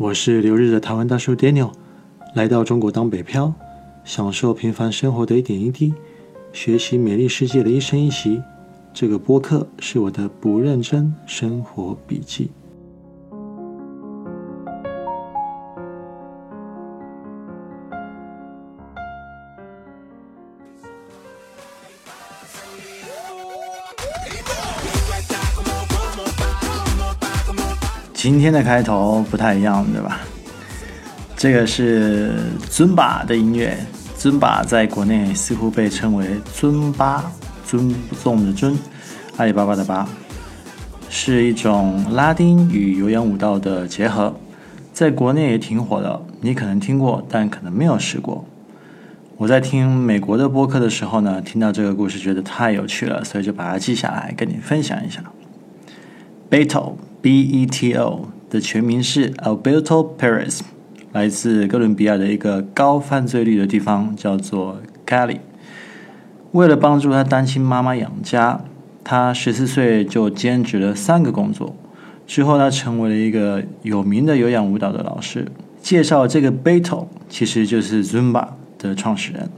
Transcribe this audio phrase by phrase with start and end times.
[0.00, 1.72] 我是留日的台湾大叔 Daniel，
[2.32, 3.52] 来到中国当北漂，
[4.02, 5.92] 享受平凡生活的一点一滴，
[6.54, 8.40] 学习美丽世界的一生一息。
[8.94, 12.50] 这个播客是我的不认真生活笔记。
[28.22, 30.20] 今天的开头不太一样，对吧？
[31.38, 32.34] 这个是
[32.68, 33.74] 尊巴的音乐，
[34.14, 37.32] 尊巴在国内似乎被称为尊巴，
[37.64, 38.78] 尊不重的尊，
[39.38, 40.06] 阿里巴巴的巴，
[41.08, 44.38] 是一种拉丁与有氧舞蹈的结合，
[44.92, 46.20] 在国内也挺火的。
[46.42, 48.44] 你可能听过，但可能没有试过。
[49.38, 55.22] 我在听美国的播客的时候呢，听到这个故事觉得太有趣了，所以就把它记下来跟你分享一下。
[56.50, 58.26] Beto B.E.T.O.
[58.50, 60.58] 的全名是 Alberto Perez，
[61.12, 65.38] 来自哥伦比亚的一个高犯罪率的地方，叫做 Cali。
[66.50, 68.64] 为了帮助他单亲妈妈养家，
[69.04, 71.76] 他十四岁就兼职了三个工作。
[72.26, 75.46] 之后，他成为了一个有名的有氧舞蹈的老师。
[75.80, 79.48] 介绍这个 Beto，其实就是 Zumba 的创始人。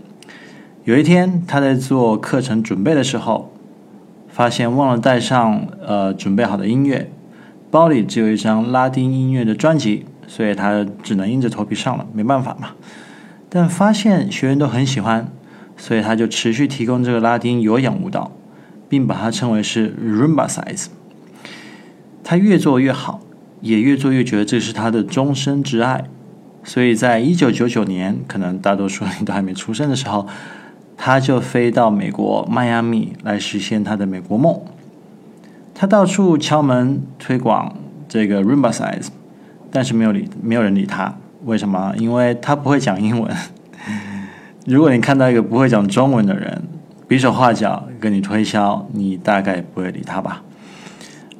[0.84, 3.50] 有一天，他在做课程准备的时候。
[4.32, 7.10] 发现忘了带上呃准备好的音乐，
[7.70, 12.70] 包里只有一张拉丁音乐的专辑，所以他只能硬着头皮上了，没办法嘛。
[13.50, 15.28] 但发现学员都很喜欢，
[15.76, 18.32] 所以他就持续提供这个拉丁有氧舞蹈，
[18.88, 20.86] 并把它称为是 Rumba size。
[22.24, 23.20] 他越做越好，
[23.60, 26.04] 也越做越觉得这是他的终身挚爱，
[26.64, 30.26] 所以在一九九九年，可能大多数人都还没出生的时候。
[30.96, 34.60] 他就飞到美国迈阿密来实现他的美国梦。
[35.74, 37.74] 他到处敲门推广
[38.08, 39.08] 这个 Rumba size，
[39.70, 41.14] 但是没有理没有人理他。
[41.44, 41.92] 为什么？
[41.98, 43.34] 因为他不会讲英文。
[44.64, 46.62] 如果你看到一个不会讲中文的人
[47.08, 50.44] 比手画脚跟你推销，你大概不会理他吧？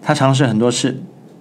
[0.03, 1.01] 他尝试很多次，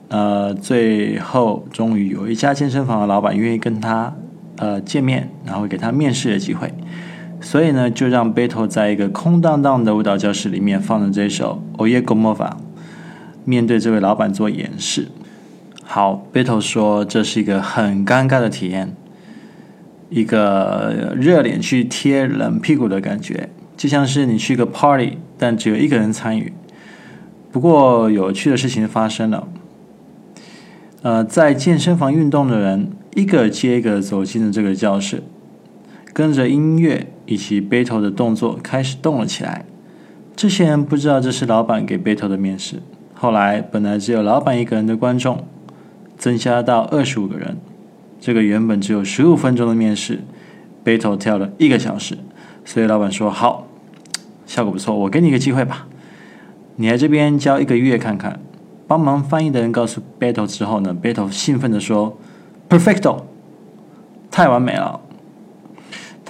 [0.09, 4.13] 呃，最后终于有一家健身房的老板愿意跟他
[4.57, 6.71] 呃见面，然后给他面试的机会。
[7.41, 12.49] 所以呢，就让贝托在一个空荡荡的舞蹈教室里面放着这首《Oye Como Va》，
[13.43, 15.07] 面对这位老板做演示。
[15.83, 18.95] 好，贝托说这是一个很尴尬的体验，
[20.09, 26.53] 一个热脸去贴冷屁股的感觉，就像是你去个 party，但只有一个人参与。
[27.51, 29.47] 不过有趣的事情发生了，
[31.01, 35.23] 呃，在健身房运动的人一个接一个走进了这个教室。
[36.13, 39.65] 跟着音乐以及贝头的动作开始动了起来。
[40.35, 42.81] 这些人不知道这是老板给贝头的面试。
[43.13, 45.45] 后来本来只有老板一个人的观众，
[46.17, 47.57] 增加到二十五个人。
[48.19, 50.21] 这个原本只有十五分钟的面试，
[50.83, 52.17] 贝头跳了一个小时。
[52.65, 53.67] 所以老板说：“好，
[54.45, 55.87] 效果不错，我给你一个机会吧。
[56.77, 58.39] 你来这边教一个月看看。”
[58.87, 62.17] 帮忙翻译的人告诉贝头之后呢，贝头兴奋地说
[62.69, 63.21] ：“Perfecto，
[64.29, 64.99] 太完美了。”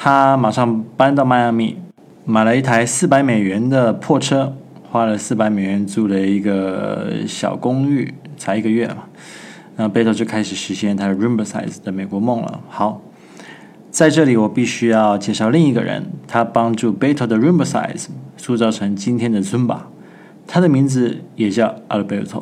[0.04, 1.78] 他马上搬到迈阿密，
[2.26, 4.52] 买了一台四百美元的破车，
[4.90, 9.04] 花了四百美元租了一个小公寓，才一个月嘛。
[9.76, 12.62] 那贝托就开始实现他的 Rumba size 的美国梦了。
[12.68, 13.00] 好，
[13.92, 18.08] 在这里我必须要介绍另一个人，他帮助贝托的 Rumba size
[18.38, 19.88] 塑造成今天的尊巴。
[20.48, 22.42] 他的名字也叫 Alberto，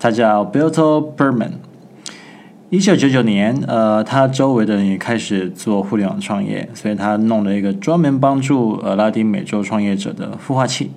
[0.00, 1.52] 他叫 Alberto Perman。
[2.74, 10.90] 一九九九年，呃，他周围的人也开始做互联网创业，所以他弄了一个专门帮助呃拉丁美洲创业者的孵化器。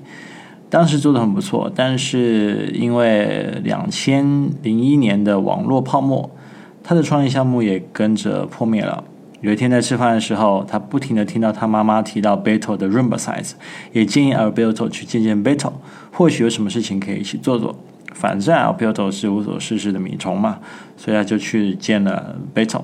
[0.72, 6.28] 当时做的很不错，但是因为两千零一年的网络泡沫，
[6.84, 9.04] 他的创业项目也跟着破灭了。
[9.42, 13.52] 有一天在吃饭的时候，他不停的听到他妈妈提到 Beto 的 Rumba size，
[13.94, 15.74] 也建议 Alberto 去见见 Beto，
[16.12, 17.76] 或许有什么事情可以一起做做。
[18.20, 20.58] 反正 Alberto 是无所事事的米虫嘛，
[20.98, 22.82] 所以他就去见了 Beto。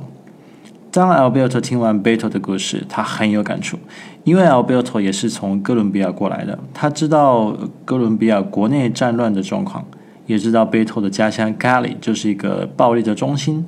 [0.92, 3.80] 当 Alberto 听完 Beto 的故事，他很有感触，
[4.24, 9.84] 因为 Alberto 也是从哥伦比亚过来的，他知道哥伦比亚国内战乱的状况，
[10.28, 13.66] 也知道 Beto 的家乡 Cali 就是一个暴力的中心。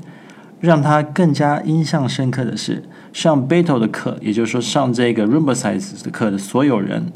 [0.62, 2.82] 让他更加印象深刻的是，
[3.12, 7.12] 上 Beto 的课，也就是说上这个 Rumba size 的课的所有人，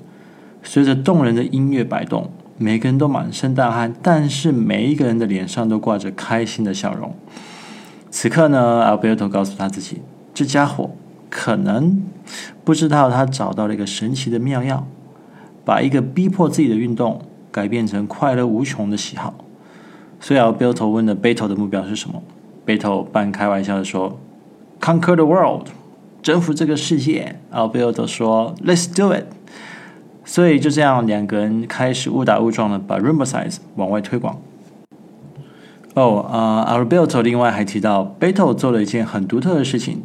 [0.61, 2.29] 随着动人的音乐摆动。
[2.61, 7.15] 每个人都满身大汗，但是每一个人的脸上都挂着开心的笑容。
[8.11, 10.01] 此刻呢，Alberto 告诉他自己，
[10.33, 10.91] 这家伙
[11.29, 12.03] 可能
[12.65, 14.85] 不知道他找到了一个神奇的妙药，
[15.63, 19.33] 把一个逼迫自己的运动改变成快乐无穷的喜好。
[20.19, 22.21] 所以 Alberto 问的 Beto 的目标是什么
[22.65, 24.19] Beto 半开玩笑的说
[24.81, 25.67] ：“Conquer the world，
[26.21, 29.23] 征服这个世界。”然后 Beto 说：“Let's do it。”
[30.29, 34.39] 所以就这样，两个人开始误打误撞的把 Rumba Size 往外推广。
[35.95, 40.03] 哦，呃，Alberto 另外还提到，Beto 做了一件很独特的事情，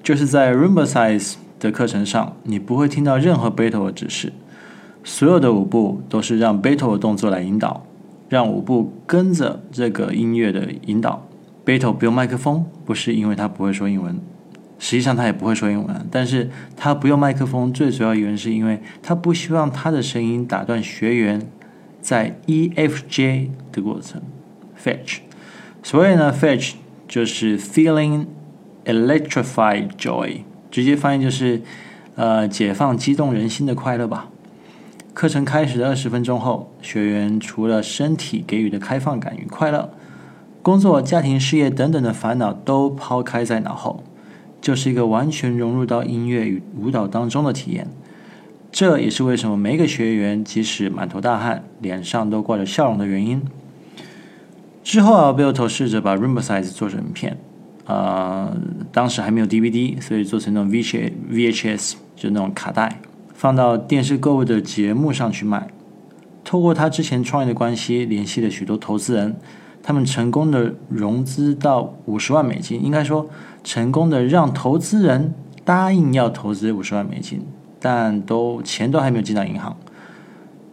[0.00, 4.32] 就是在 Rumba Size 的课程上，你不会听到任何 Beto 的指示，
[5.02, 7.84] 所有的舞步都是让 Beto 的动作来引导，
[8.28, 11.26] 让舞步跟着这个音乐的引导。
[11.66, 14.20] Beto 不用麦克风，不是因为他不会说英文。
[14.78, 21.46] 实际上他也不会说英文，但是他不用麦克风，最主要原因是因为他不希望他的声音打断学员
[22.00, 24.20] 在 E F J 的过程。
[24.82, 25.18] Fetch，
[25.82, 26.74] 所以呢，Fetch
[27.08, 28.26] 就是 feeling
[28.84, 30.40] electrified joy，
[30.70, 31.62] 直接翻译就是
[32.16, 34.28] 呃解放激动人心的快乐吧。
[35.14, 39.90] 课程开始的二十分钟后，学员除了身体给予的开放感与快乐，
[40.60, 44.02] 工作、家庭、事业等等的烦恼都抛开在脑后。
[44.64, 47.86] 就是一个完全融入到音乐与舞蹈当中的体验，
[48.72, 53.42] 这也是为什么每个学员即使满头大汗，脸上都挂着笑容的原因。
[54.82, 57.36] 之后啊，Alberto 试着把 Rumba Size 做成片，
[57.84, 58.56] 啊，
[58.90, 63.00] 当时还没有 DVD，所以做成那种 VH VHS，就那种卡带，
[63.34, 65.68] 放到电视购物的节目上去卖。
[66.42, 69.36] 透过他之前创业的关系，联系了许多投资人。
[69.86, 73.28] 他们成功的融资到五十万美金，应该说
[73.62, 77.42] 成功的让投资人答应要投资五十万美金，
[77.78, 79.76] 但都钱都还没有进到银行。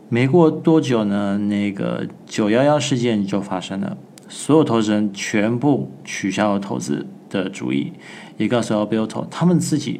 [0.08, 3.98] 没过多久呢，那个九幺幺事件就发生了，
[4.30, 7.92] 所有投资人全部取消了投资的主意，
[8.38, 10.00] 也告诉了 Bilto，他们自己，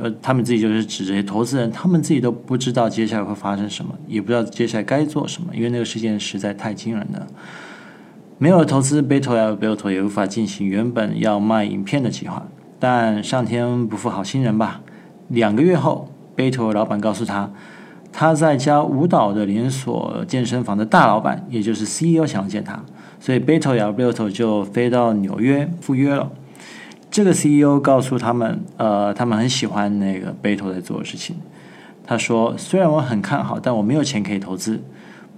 [0.00, 7.26] 呃，他们自己就是指这些投资人，他们自己都不知道接下来会发生什么，也不知道接下来该做什么，因为那个事件实在太惊人了。
[8.40, 12.46] 没有投资，Beto 呀，Beto 也无法进行原本要卖影片的计划。
[12.78, 14.80] 但上天不负好心人吧，
[15.26, 17.50] 两个月后，Beto 老板告诉他，
[18.12, 22.80] 他在家舞蹈的连锁健身房的大老板，也就是 CEO 想要见他，
[23.18, 26.30] 所以 Beto 呀，Beto 就飞到纽约赴约了。
[27.10, 31.34] 这个 CEO 告诉他们，呃，他们很喜欢那个 Beto 在做的事情。
[32.06, 34.80] 他说，虽然我很看好，但我没有钱可以投资。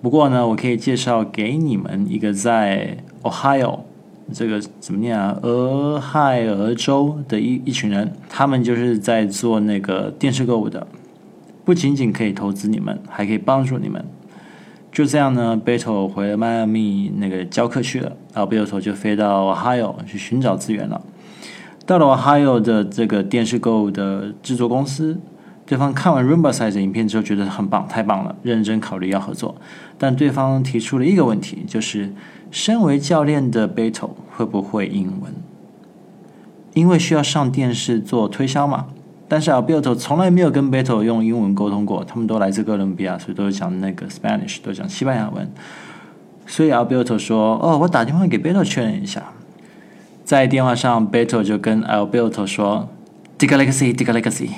[0.02, 3.80] 不过呢，我可以介绍给你们一个在 Ohio
[4.32, 5.38] 这个怎么念啊？
[5.42, 10.86] 俄亥俄州的一一群人，他们就是在做那个电视购物的，
[11.66, 14.02] 不仅仅可以投资你们，还可以帮助你们。
[14.90, 21.02] 就这样呢，Beto 回了迈阿密那个教课去了，然后 Beto 就飞到 Ohio 去寻找资源了。
[21.84, 25.20] 到了 Ohio 的这个电视购物的制作公司。
[25.70, 29.54] 对方看完 Rumba Size 影片之后，觉得很棒，太棒了，认真考虑要合作。
[29.96, 32.12] 但对方提出了一个问题，就是
[32.50, 35.32] 身为教练的 Beto 会不会英文？
[36.74, 38.86] 因为需要上电视做推销嘛。
[39.28, 45.48] 但是 Alberto 从来没有跟 Beto 用英文沟通过，他们都来自哥伦比亚，所以都是讲那个 Spanish，都讲西班牙文。
[46.48, 49.22] 所以 Alberto 说：“哦，我打电话给 Beto 确认一下。”
[50.26, 52.88] 在电话上，Beto 就跟 Alberto 说
[53.38, 54.48] ：“Diga legacy，Diga legacy。”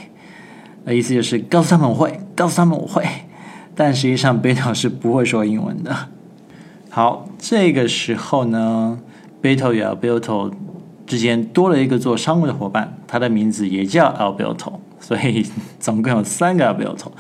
[0.85, 3.05] 那意思就是告诉他们我会，告诉他们我会，
[3.75, 5.95] 但实际上贝托是不会说英文的。
[6.91, 8.99] 好，这个时候呢，
[9.41, 10.53] 贝托与 Alberto
[11.07, 15.47] 之间多了一个做商务的伙伴，他的名字也叫 Alberto，所以
[15.79, 17.13] 总共有三个 Alberto。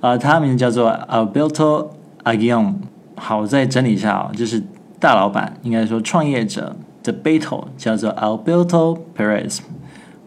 [0.00, 1.88] 啊，他名字叫做 Alberto
[2.24, 2.74] Aguion。
[3.16, 4.62] 好，我再整理一下啊，就是
[5.00, 9.58] 大老板，应该说创业者的贝托叫做 Alberto Perez。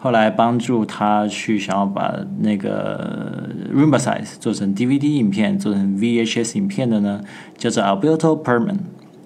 [0.03, 7.21] 后来帮助他去想要把那个 Rumba Size 做成 DVD 影片，做成 VHS 影片的呢，
[7.55, 8.77] 叫做 Alberto Perman。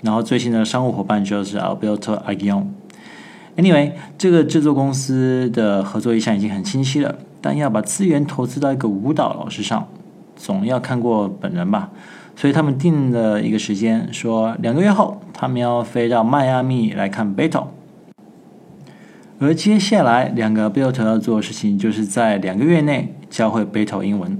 [0.01, 2.65] 然后最新的商务伙伴就是 Alberto Aguion。
[3.55, 9.87] Anyway，这个制作公司的合作意向已经很清晰了，但要把资源投资到一个舞蹈老师上，
[10.35, 11.89] 总要看过本人吧。
[12.35, 17.67] 所以他们定了一个时间，说两个月后他们要飞到迈阿密来看 Beto。
[19.37, 24.39] 而接下来两个 Beto 要做的事情，就是在两个月内教会 Beto 英文，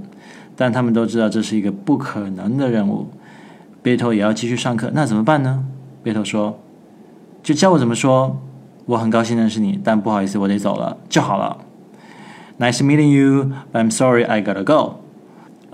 [0.56, 3.08] 但他们都知道这是一个不可能的任务。
[3.84, 5.64] Beto 也要继续上课，那怎么办呢
[6.02, 6.58] ？Beto 说
[7.42, 8.40] ：“就教我怎么说。
[8.86, 11.58] 我很高兴认识你，但不好意思，我得走了就好了。
[12.58, 15.05] Nice meeting you, but I'm sorry I gotta go.”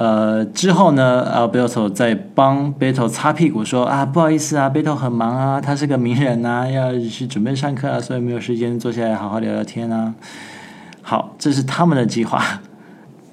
[0.02, 10.12] 呃，之后呢，Alberto 在帮 Beto 擦屁股，说啊，不好意思啊，Beto 很忙啊，他是个名人呐，要去准备上课啊，所以没有时间坐下来好好聊聊天啊。
[11.02, 12.42] 好，这是他们的计划。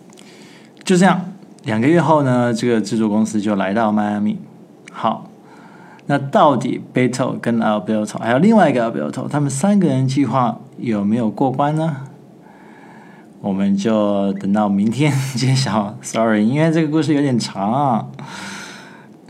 [0.85, 1.19] 就这样，
[1.63, 4.37] 两个月后呢，这个制作公司就来到迈阿密。
[4.91, 5.27] 好，
[6.05, 11.97] 那到底 Beto 跟 Alberto 还有另外一个 Alberto，他们三个人计划有没有过关呢？
[13.40, 15.96] 我们就等到明天 揭晓。
[16.02, 18.10] Sorry，因为这个故事有点长。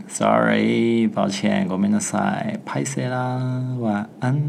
[0.07, 3.77] Sorry，抱歉，ごめんなさい，拍谁啦？
[3.79, 4.41] 晚安。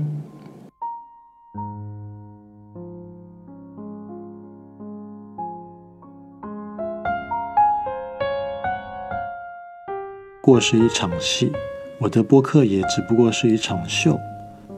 [10.41, 11.53] 过是一场戏。
[11.99, 14.21] 我的播客也只不过是一场秀，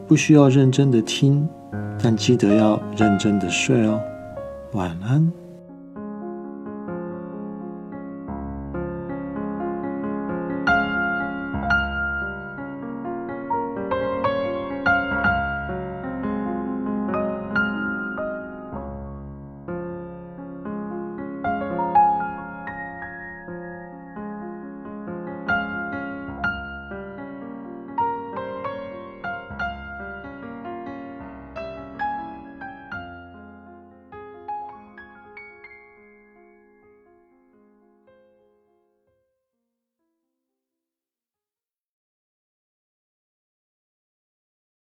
[0.06, 1.46] 不需要认真的听，
[2.02, 4.00] 但记得要认真的睡哦。
[4.73, 5.42] 晚安。